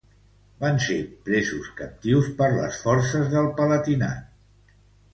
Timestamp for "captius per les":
1.83-2.83